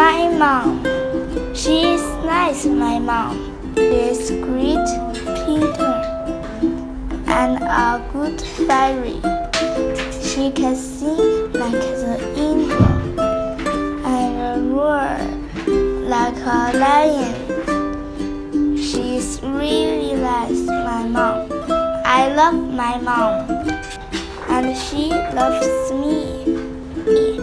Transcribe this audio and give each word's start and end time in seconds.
My 0.00 0.28
mom. 0.28 0.82
She 1.54 1.92
is 1.92 2.00
nice, 2.24 2.64
my 2.64 2.98
mom. 2.98 3.36
She's 3.76 4.30
great 4.30 4.88
painter 5.44 5.96
and 7.26 7.62
a 7.62 8.00
good 8.10 8.40
fairy. 8.66 9.20
She 10.24 10.52
can 10.52 10.74
sing 10.74 11.52
like 11.52 11.82
the 12.00 12.16
angel 12.34 13.20
and 14.06 14.72
roar 14.72 15.20
like 16.08 16.40
a 16.58 16.72
lion. 16.84 17.34
She's 18.78 19.38
really 19.42 20.14
nice, 20.14 20.64
my 20.66 21.04
mom. 21.08 21.46
I 22.06 22.32
love 22.34 22.54
my 22.54 22.96
mom, 22.96 23.50
and 24.48 24.74
she 24.74 25.10
loves 25.36 25.92
me. 25.92 27.39